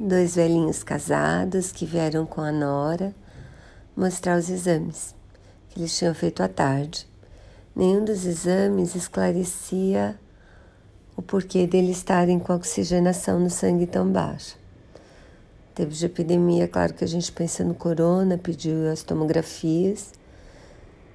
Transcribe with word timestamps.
dois 0.00 0.34
velhinhos 0.34 0.82
casados 0.82 1.70
que 1.70 1.84
vieram 1.84 2.24
com 2.24 2.40
a 2.40 2.50
nora 2.50 3.14
mostrar 3.94 4.38
os 4.38 4.48
exames 4.48 5.14
que 5.68 5.78
eles 5.78 5.96
tinham 5.96 6.14
feito 6.14 6.42
à 6.42 6.48
tarde. 6.48 7.06
Nenhum 7.76 8.02
dos 8.02 8.24
exames 8.24 8.94
esclarecia 8.94 10.18
o 11.14 11.20
porquê 11.20 11.66
deles 11.66 11.98
estarem 11.98 12.38
com 12.38 12.50
a 12.50 12.56
oxigenação 12.56 13.38
no 13.38 13.50
sangue 13.50 13.86
tão 13.86 14.10
baixa. 14.10 14.56
Teve 15.74 15.94
de 15.94 16.06
epidemia, 16.06 16.66
claro 16.66 16.94
que 16.94 17.04
a 17.04 17.06
gente 17.06 17.30
pensa 17.30 17.62
no 17.62 17.74
corona, 17.74 18.38
pediu 18.38 18.90
as 18.90 19.02
tomografias 19.02 20.12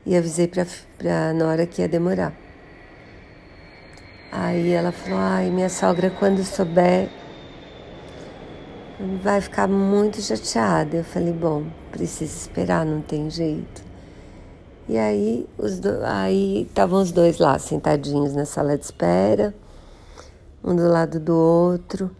e 0.05 0.15
avisei 0.15 0.47
para 0.47 1.29
a 1.29 1.33
Nora 1.33 1.65
que 1.65 1.81
ia 1.81 1.87
demorar. 1.87 2.33
Aí 4.31 4.71
ela 4.71 4.91
falou: 4.91 5.19
ai, 5.19 5.49
minha 5.49 5.69
sogra, 5.69 6.09
quando 6.11 6.43
souber, 6.43 7.09
vai 8.99 9.41
ficar 9.41 9.67
muito 9.67 10.21
chateada. 10.21 10.97
Eu 10.97 11.03
falei: 11.03 11.33
bom, 11.33 11.65
precisa 11.91 12.35
esperar, 12.35 12.85
não 12.85 13.01
tem 13.01 13.29
jeito. 13.29 13.83
E 14.87 14.97
aí, 14.97 15.47
os 15.57 15.79
do... 15.79 16.03
aí 16.03 16.63
estavam 16.63 17.01
os 17.01 17.11
dois 17.11 17.39
lá 17.39 17.57
sentadinhos 17.57 18.33
na 18.33 18.45
sala 18.45 18.77
de 18.77 18.85
espera, 18.85 19.53
um 20.63 20.75
do 20.75 20.87
lado 20.87 21.19
do 21.19 21.35
outro, 21.35 22.15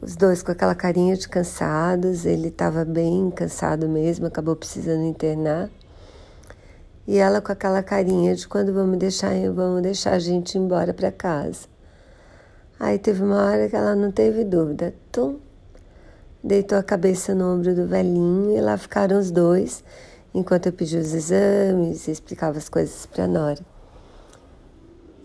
os 0.00 0.14
dois 0.14 0.42
com 0.42 0.52
aquela 0.52 0.74
carinha 0.74 1.16
de 1.16 1.28
cansados. 1.28 2.26
Ele 2.26 2.48
estava 2.48 2.84
bem 2.84 3.30
cansado 3.30 3.88
mesmo, 3.88 4.26
acabou 4.26 4.54
precisando 4.54 5.04
internar. 5.04 5.70
E 7.06 7.18
ela 7.18 7.40
com 7.40 7.52
aquela 7.52 7.82
carinha 7.82 8.34
de 8.34 8.48
quando 8.48 8.72
vamos 8.72 8.98
deixar, 8.98 9.30
vamos 9.54 9.82
deixar 9.82 10.12
a 10.12 10.18
gente 10.18 10.56
embora 10.56 10.94
para 10.94 11.12
casa. 11.12 11.66
Aí 12.78 12.98
teve 12.98 13.22
uma 13.22 13.42
hora 13.44 13.68
que 13.68 13.76
ela 13.76 13.94
não 13.94 14.10
teve 14.10 14.42
dúvida. 14.42 14.94
Tum, 15.12 15.38
deitou 16.44 16.76
a 16.76 16.82
cabeça 16.82 17.34
no 17.34 17.54
ombro 17.54 17.74
do 17.74 17.86
velhinho 17.86 18.54
e 18.54 18.60
lá 18.60 18.76
ficaram 18.76 19.18
os 19.18 19.30
dois 19.30 19.82
enquanto 20.34 20.66
eu 20.66 20.72
pedia 20.72 21.00
os 21.00 21.14
exames 21.14 22.06
e 22.06 22.10
explicava 22.10 22.58
as 22.58 22.68
coisas 22.68 23.06
para 23.06 23.26
Nora. 23.26 23.64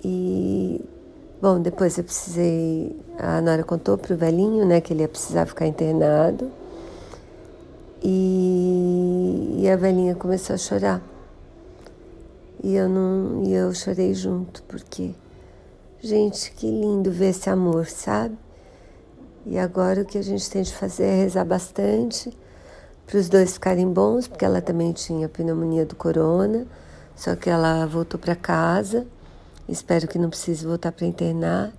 E, 0.03 0.81
bom, 1.41 1.59
depois 1.59 1.97
eu 1.97 2.03
precisei. 2.03 2.95
A 3.17 3.41
Nora 3.41 3.63
contou 3.63 3.97
para 3.97 4.13
o 4.13 4.17
velhinho 4.17 4.65
né, 4.65 4.79
que 4.79 4.93
ele 4.93 5.01
ia 5.01 5.09
precisar 5.09 5.45
ficar 5.45 5.67
internado. 5.67 6.49
E, 8.01 9.57
e 9.59 9.69
a 9.69 9.75
velhinha 9.75 10.15
começou 10.15 10.53
a 10.53 10.57
chorar. 10.57 11.01
E 12.63 12.75
eu 12.75 12.87
não, 12.87 13.43
e 13.43 13.53
eu 13.53 13.73
chorei 13.73 14.13
junto, 14.13 14.63
porque 14.63 15.11
gente, 16.01 16.51
que 16.51 16.67
lindo 16.67 17.11
ver 17.11 17.29
esse 17.29 17.49
amor, 17.49 17.87
sabe? 17.87 18.37
E 19.49 19.57
agora 19.57 20.03
o 20.03 20.05
que 20.05 20.19
a 20.19 20.21
gente 20.21 20.47
tem 20.47 20.61
de 20.61 20.71
fazer 20.71 21.05
é 21.05 21.15
rezar 21.23 21.43
bastante 21.43 22.31
para 23.07 23.17
os 23.17 23.27
dois 23.27 23.53
ficarem 23.53 23.91
bons, 23.91 24.27
porque 24.27 24.45
ela 24.45 24.61
também 24.61 24.93
tinha 24.93 25.27
pneumonia 25.27 25.87
do 25.87 25.95
corona, 25.95 26.67
só 27.15 27.35
que 27.35 27.49
ela 27.49 27.83
voltou 27.87 28.19
para 28.19 28.35
casa. 28.35 29.07
Espero 29.67 30.07
que 30.07 30.19
não 30.19 30.29
precise 30.29 30.67
voltar 30.67 30.91
para 30.91 31.07
internar. 31.07 31.73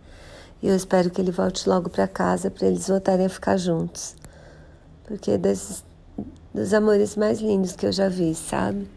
E 0.60 0.66
eu 0.66 0.74
espero 0.74 1.10
que 1.10 1.20
ele 1.20 1.30
volte 1.30 1.68
logo 1.68 1.88
para 1.88 2.08
casa 2.08 2.50
para 2.50 2.66
eles 2.66 2.88
voltarem 2.88 3.26
a 3.26 3.28
ficar 3.28 3.56
juntos. 3.56 4.16
Porque 5.04 5.30
é 5.30 5.38
das, 5.38 5.84
dos 6.52 6.74
amores 6.74 7.14
mais 7.14 7.38
lindos 7.38 7.76
que 7.76 7.86
eu 7.86 7.92
já 7.92 8.08
vi, 8.08 8.34
sabe? 8.34 8.90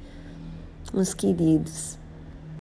Uns 0.92 1.14
queridos. 1.14 2.00